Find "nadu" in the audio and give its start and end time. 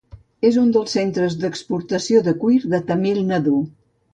3.31-3.59